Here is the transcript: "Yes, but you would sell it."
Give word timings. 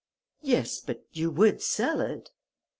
"Yes, 0.41 0.79
but 0.81 1.05
you 1.11 1.29
would 1.29 1.61
sell 1.61 2.01
it." 2.01 2.31